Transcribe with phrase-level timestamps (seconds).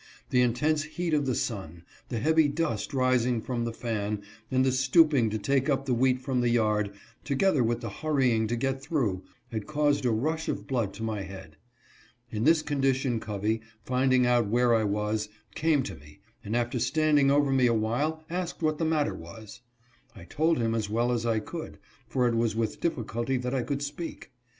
[0.31, 4.71] The intense heat of the sun, the heavy dust rising from the fan, and the
[4.71, 6.89] stooping to take up the wheat from the yard,
[7.23, 11.21] together with the hurrying to get through, had caused a rush of blood to my
[11.21, 11.55] head.
[12.31, 17.29] In this condition Covey, finding out where I was, came to me, and after standing
[17.29, 19.61] over me a while asked what the matter was.
[20.15, 21.77] I told him as well as I could,
[22.07, 24.31] for it 'was with difficulty that I could speak.